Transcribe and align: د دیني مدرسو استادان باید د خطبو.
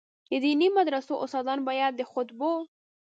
د 0.29 0.31
دیني 0.43 0.67
مدرسو 0.77 1.13
استادان 1.23 1.59
باید 1.67 1.93
د 1.95 2.01
خطبو. 2.11 2.51